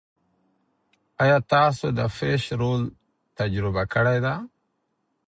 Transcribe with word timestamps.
ایا 1.23 1.37
تاسو 1.53 1.85
د 1.97 1.99
فش 2.17 2.43
رول 2.61 2.81
تجربه 3.37 3.83
کړې 3.93 4.17
ده؟ 4.25 4.35